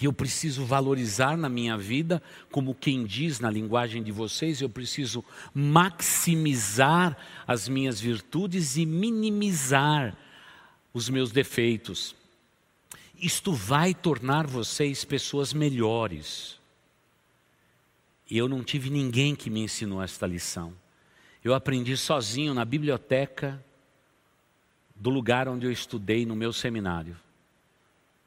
[0.00, 4.68] e eu preciso valorizar na minha vida, como quem diz na linguagem de vocês, eu
[4.68, 5.22] preciso
[5.52, 7.16] maximizar
[7.46, 10.16] as minhas virtudes e minimizar
[10.92, 12.14] os meus defeitos.
[13.16, 16.58] Isto vai tornar vocês pessoas melhores.
[18.30, 20.72] E eu não tive ninguém que me ensinou esta lição.
[21.42, 23.62] Eu aprendi sozinho na biblioteca
[24.94, 27.16] do lugar onde eu estudei no meu seminário.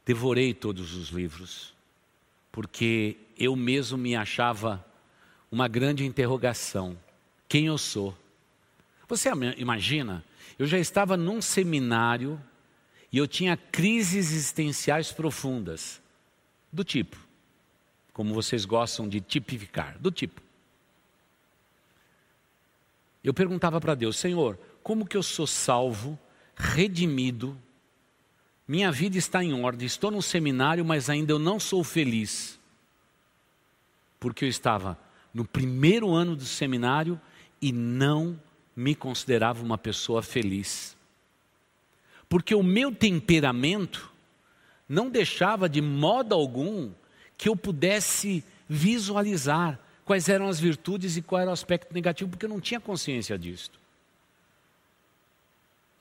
[0.05, 1.74] Devorei todos os livros,
[2.51, 4.84] porque eu mesmo me achava
[5.51, 6.97] uma grande interrogação:
[7.47, 8.18] quem eu sou?
[9.07, 10.24] Você imagina?
[10.57, 12.41] Eu já estava num seminário
[13.14, 16.01] e eu tinha crises existenciais profundas,
[16.72, 17.16] do tipo,
[18.11, 20.41] como vocês gostam de tipificar, do tipo.
[23.24, 26.18] Eu perguntava para Deus, Senhor, como que eu sou salvo,
[26.55, 27.55] redimido,
[28.68, 32.59] minha vida está em ordem, estou num seminário, mas ainda eu não sou feliz.
[34.20, 34.97] Porque eu estava
[35.32, 37.22] no primeiro ano do seminário
[37.61, 38.41] e não
[38.76, 40.97] me considerava uma pessoa feliz.
[42.34, 44.12] Porque o meu temperamento
[44.90, 46.90] não deixava de modo algum
[47.38, 52.48] que eu pudesse visualizar quais eram as virtudes e qual era o aspecto negativo, porque
[52.48, 53.70] eu não tinha consciência disso.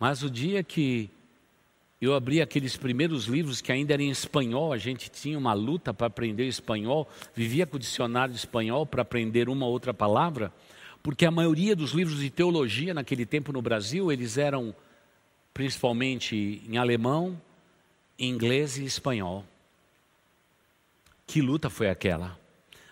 [0.00, 1.10] Mas o dia que
[2.00, 5.92] eu abri aqueles primeiros livros que ainda eram em espanhol, a gente tinha uma luta
[5.92, 10.50] para aprender espanhol, vivia com o dicionário de espanhol para aprender uma outra palavra,
[11.02, 14.74] porque a maioria dos livros de teologia naquele tempo no Brasil, eles eram
[15.52, 17.40] principalmente em alemão,
[18.18, 19.44] inglês e espanhol.
[21.26, 22.38] Que luta foi aquela?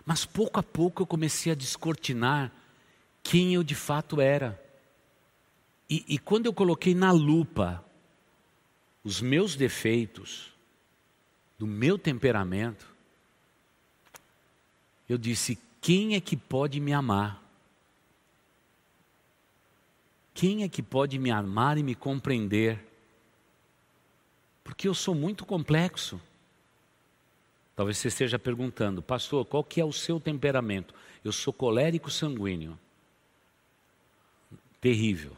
[0.04, 2.52] Mas pouco a pouco eu comecei a descortinar
[3.22, 4.60] quem eu de fato era.
[5.88, 7.84] E, e quando eu coloquei na lupa
[9.02, 10.50] os meus defeitos,
[11.60, 12.90] do meu temperamento,
[15.06, 17.38] eu disse: quem é que pode me amar?
[20.32, 22.78] Quem é que pode me amar e me compreender?
[24.62, 26.20] Porque eu sou muito complexo.
[27.74, 30.94] Talvez você esteja perguntando, pastor, qual que é o seu temperamento?
[31.24, 32.78] Eu sou colérico sanguíneo.
[34.80, 35.36] Terrível.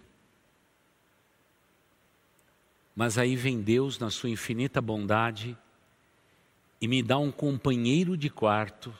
[2.95, 5.57] Mas aí vem Deus na sua infinita bondade
[6.80, 8.93] e me dá um companheiro de quarto,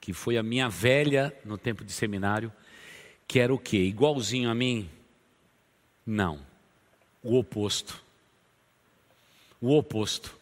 [0.00, 2.52] que foi a minha velha no tempo de seminário,
[3.26, 3.78] que era o quê?
[3.78, 4.88] Igualzinho a mim?
[6.06, 6.40] Não.
[7.22, 8.02] O oposto.
[9.60, 10.34] O oposto.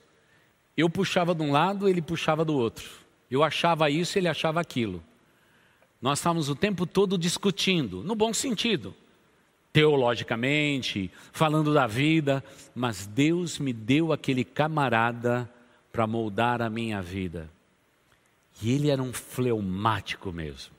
[0.77, 2.91] Eu puxava de um lado, ele puxava do outro.
[3.31, 5.03] Eu achava isso, ele achava aquilo.
[6.03, 8.95] Nós estávamos o tempo todo discutindo, no bom sentido,
[9.73, 15.51] teologicamente, falando da vida, mas Deus me deu aquele camarada
[15.91, 17.49] para moldar a minha vida.
[18.61, 20.74] E ele era um fleumático mesmo,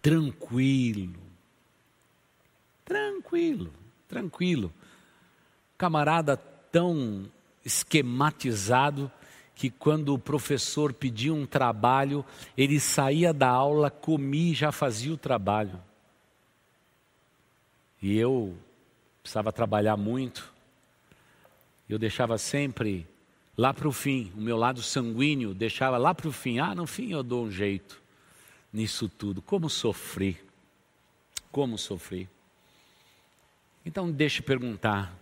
[0.00, 1.14] tranquilo,
[2.84, 3.72] tranquilo,
[4.08, 4.72] tranquilo.
[5.76, 7.30] Camarada tão
[7.64, 9.10] esquematizado
[9.54, 12.24] que quando o professor pedia um trabalho,
[12.56, 15.80] ele saía da aula, comia e já fazia o trabalho.
[18.02, 18.56] E eu
[19.22, 20.52] precisava trabalhar muito,
[21.88, 23.06] eu deixava sempre
[23.56, 26.58] lá para o fim, o meu lado sanguíneo deixava lá para o fim.
[26.58, 28.03] Ah, no fim eu dou um jeito
[28.74, 29.40] nisso tudo.
[29.40, 30.36] Como sofri,
[31.52, 32.28] como sofri.
[33.86, 35.16] Então deixe perguntar,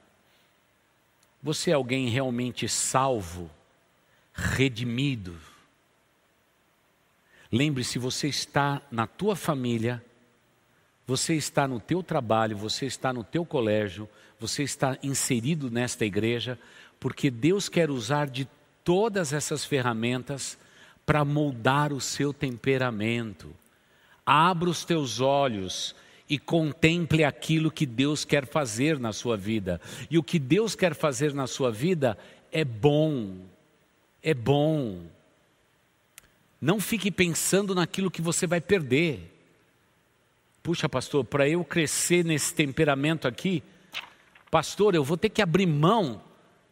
[1.43, 3.51] você é alguém realmente salvo,
[4.33, 5.39] redimido?
[7.51, 10.03] Lembre-se, você está na tua família,
[11.07, 14.09] você está no teu trabalho, você está no teu colégio,
[14.41, 16.59] você está inserido nesta igreja,
[16.99, 18.49] porque Deus quer usar de
[18.83, 20.57] todas essas ferramentas
[21.05, 23.55] para moldar o seu temperamento.
[24.25, 25.95] Abra os teus olhos
[26.29, 29.81] e contemple aquilo que Deus quer fazer na sua vida.
[30.11, 32.17] E o que Deus quer fazer na sua vida
[32.51, 33.37] é bom,
[34.23, 35.03] é bom.
[36.61, 39.31] Não fique pensando naquilo que você vai perder.
[40.63, 43.63] Puxa, pastor, para eu crescer nesse temperamento aqui,
[44.51, 46.23] pastor, eu vou ter que abrir mão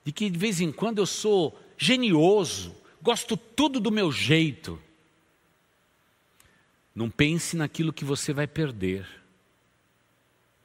[0.04, 4.80] de que de vez em quando eu sou genioso, gosto tudo do meu jeito.
[6.94, 9.06] Não pense naquilo que você vai perder.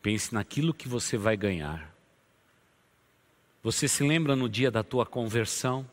[0.02, 1.94] Pense naquilo que você vai ganhar.
[3.64, 5.90] Você se lembra no dia da tua conversão?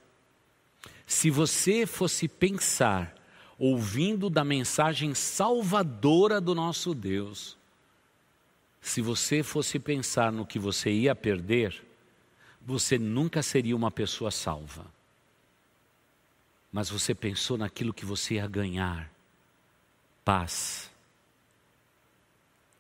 [1.07, 3.15] Se você fosse pensar,
[3.59, 7.57] ouvindo da mensagem salvadora do nosso Deus,
[8.81, 11.83] se você fosse pensar no que você ia perder,
[12.61, 14.85] você nunca seria uma pessoa salva.
[16.73, 19.11] Mas você pensou naquilo que você ia ganhar:
[20.25, 20.91] paz,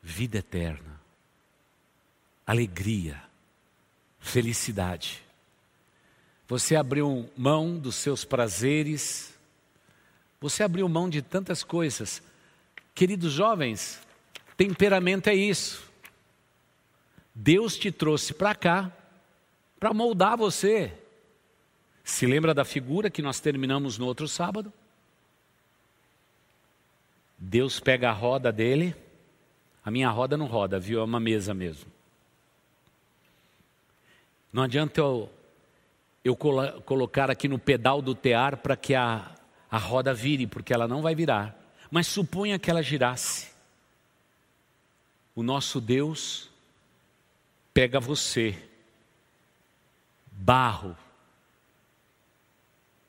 [0.02, 0.98] vida eterna,
[2.46, 3.22] alegria,
[4.18, 5.22] felicidade.
[6.48, 9.34] Você abriu mão dos seus prazeres,
[10.40, 12.22] você abriu mão de tantas coisas.
[12.94, 14.00] Queridos jovens,
[14.56, 15.90] temperamento é isso.
[17.34, 18.92] Deus te trouxe para cá
[19.78, 20.92] para moldar você.
[22.04, 24.72] Se lembra da figura que nós terminamos no outro sábado?
[27.38, 28.94] Deus pega a roda dele,
[29.84, 31.00] a minha roda não roda, viu?
[31.00, 31.90] É uma mesa mesmo.
[34.52, 35.30] Não adianta eu,
[36.24, 39.34] eu colo colocar aqui no pedal do tear para que a,
[39.70, 41.58] a roda vire, porque ela não vai virar.
[41.90, 43.50] Mas suponha que ela girasse.
[45.34, 46.50] O nosso Deus
[47.72, 48.56] pega você
[50.30, 50.96] barro,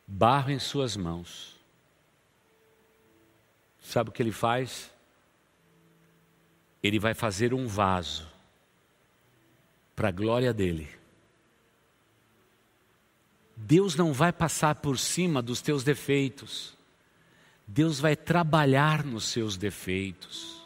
[0.08, 1.56] barro em suas mãos.
[3.82, 4.92] Sabe o que ele faz?
[6.82, 8.28] Ele vai fazer um vaso
[9.96, 10.90] para a glória dele.
[13.56, 16.76] Deus não vai passar por cima dos teus defeitos.
[17.68, 20.62] Deus vai trabalhar nos seus defeitos.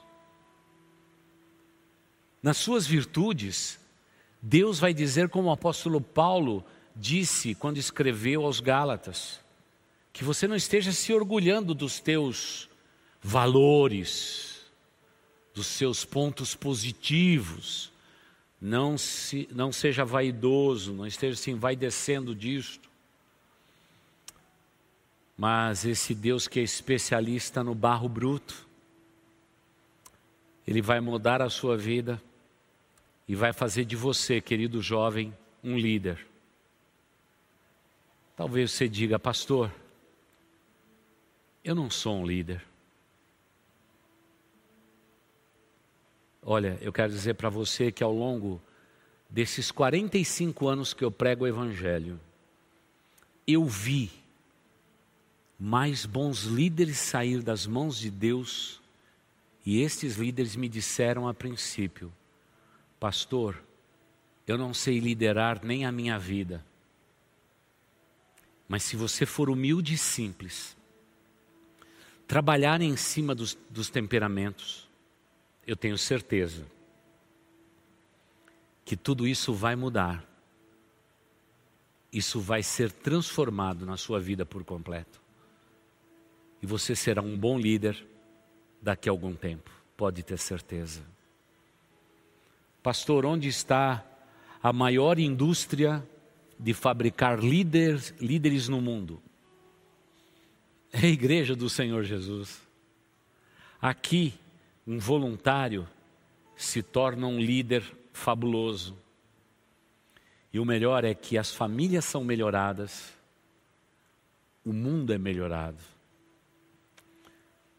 [2.41, 3.79] Nas suas virtudes,
[4.41, 6.63] Deus vai dizer, como o apóstolo Paulo
[6.97, 9.39] disse quando escreveu aos Gálatas,
[10.11, 12.67] que você não esteja se orgulhando dos teus
[13.21, 14.65] valores,
[15.53, 17.91] dos seus pontos positivos,
[18.59, 22.89] não, se, não seja vaidoso, não esteja se envaidecendo disto.
[25.37, 28.67] Mas esse Deus que é especialista no barro bruto,
[30.67, 32.21] Ele vai mudar a sua vida
[33.27, 35.31] e vai fazer de você, querido jovem,
[35.63, 36.26] um líder.
[38.37, 39.73] Talvez você diga, pastor,
[41.63, 42.63] eu não sou um líder.
[46.43, 48.61] Olha, eu quero dizer para você que ao longo
[49.27, 52.19] desses 45 anos que eu prego o Evangelho,
[53.47, 54.11] eu vi
[55.59, 58.79] mais bons líderes sair das mãos de Deus,
[59.65, 62.13] e estes líderes me disseram a princípio:
[62.99, 63.59] Pastor,
[64.45, 66.63] eu não sei liderar nem a minha vida.
[68.67, 70.75] Mas se você for humilde e simples,
[72.27, 74.87] trabalhar em cima dos, dos temperamentos,
[75.65, 76.65] eu tenho certeza
[78.83, 80.25] que tudo isso vai mudar.
[82.11, 85.21] Isso vai ser transformado na sua vida por completo.
[86.61, 88.07] E você será um bom líder
[88.81, 91.01] daqui a algum tempo, pode ter certeza.
[92.81, 94.05] Pastor, onde está
[94.63, 96.01] a maior indústria
[96.59, 99.21] de fabricar líderes, líderes no mundo?
[100.91, 102.61] É a igreja do Senhor Jesus.
[103.81, 104.33] Aqui,
[104.85, 105.87] um voluntário
[106.55, 107.83] se torna um líder
[108.13, 108.97] fabuloso.
[110.51, 113.13] E o melhor é que as famílias são melhoradas,
[114.65, 115.77] o mundo é melhorado.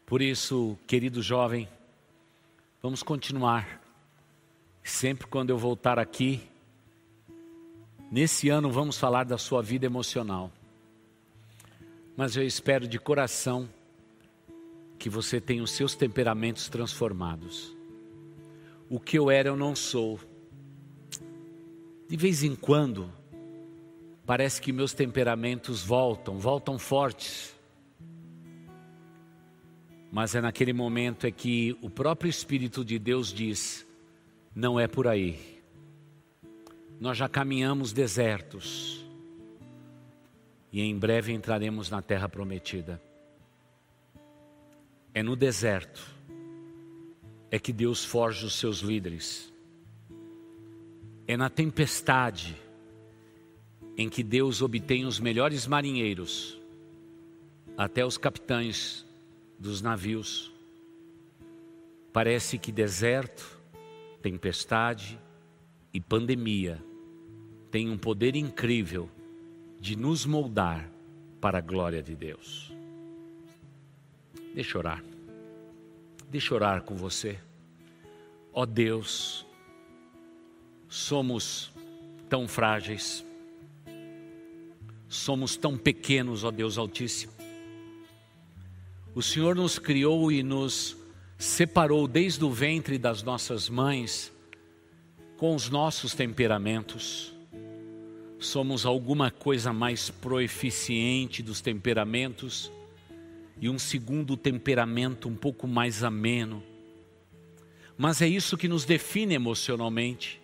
[0.05, 1.67] Por isso, querido jovem,
[2.81, 3.79] vamos continuar
[4.89, 6.48] Sempre quando eu voltar aqui,
[8.11, 10.51] nesse ano vamos falar da sua vida emocional.
[12.15, 13.69] Mas eu espero de coração
[14.97, 17.75] que você tenha os seus temperamentos transformados.
[18.89, 20.19] O que eu era, eu não sou.
[22.09, 23.11] De vez em quando,
[24.25, 27.55] parece que meus temperamentos voltam, voltam fortes.
[30.11, 33.85] Mas é naquele momento é que o próprio Espírito de Deus diz:
[34.55, 35.58] não é por aí.
[36.99, 39.05] Nós já caminhamos desertos
[40.71, 43.01] e em breve entraremos na terra prometida.
[45.13, 46.01] É no deserto
[47.49, 49.51] é que Deus forja os seus líderes.
[51.25, 52.55] É na tempestade
[53.97, 56.59] em que Deus obtém os melhores marinheiros,
[57.77, 59.05] até os capitães
[59.57, 60.51] dos navios.
[62.11, 63.57] Parece que deserto
[64.21, 65.17] tempestade
[65.93, 66.88] e pandemia
[67.71, 69.09] têm um poder incrível
[69.79, 70.89] de nos moldar
[71.39, 72.71] para a glória de Deus.
[74.53, 75.03] Deixa eu orar.
[76.29, 77.39] Deixa eu orar com você.
[78.51, 79.45] Ó oh Deus,
[80.87, 81.71] somos
[82.27, 83.23] tão frágeis,
[85.07, 87.33] somos tão pequenos, ó Deus Altíssimo.
[89.15, 90.97] O Senhor nos criou e nos
[91.37, 94.31] separou desde o ventre das nossas mães
[95.37, 97.33] com os nossos temperamentos.
[98.39, 102.71] Somos alguma coisa mais proeficiente dos temperamentos
[103.59, 106.63] e um segundo temperamento um pouco mais ameno.
[107.97, 110.41] Mas é isso que nos define emocionalmente.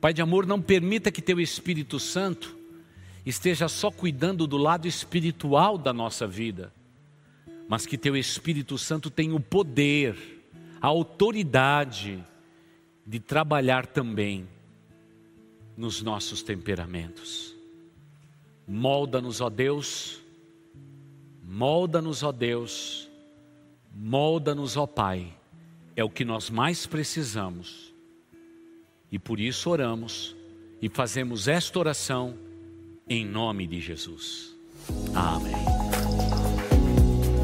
[0.00, 2.56] Pai de amor, não permita que teu Espírito Santo
[3.24, 6.72] esteja só cuidando do lado espiritual da nossa vida
[7.68, 10.16] mas que teu Espírito Santo tenha o poder,
[10.80, 12.22] a autoridade
[13.06, 14.46] de trabalhar também
[15.76, 17.54] nos nossos temperamentos.
[18.66, 20.20] Molda-nos, ó Deus,
[21.44, 23.08] molda-nos, ó Deus,
[23.94, 25.32] molda-nos, ó Pai,
[25.94, 27.94] é o que nós mais precisamos.
[29.10, 30.34] E por isso oramos
[30.82, 32.34] e fazemos esta oração
[33.08, 34.54] em nome de Jesus.
[35.14, 35.54] Amém.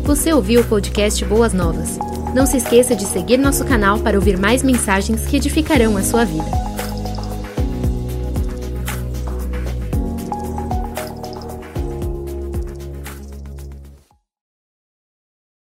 [0.03, 1.99] Você ouviu o podcast Boas Novas?
[2.35, 6.25] Não se esqueça de seguir nosso canal para ouvir mais mensagens que edificarão a sua
[6.25, 6.72] vida.